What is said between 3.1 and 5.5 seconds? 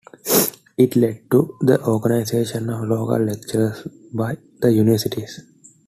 lectures by the universities.